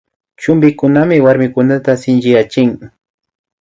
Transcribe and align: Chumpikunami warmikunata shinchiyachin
Chumpikunami 0.41 1.15
warmikunata 1.25 1.91
shinchiyachin 2.01 2.69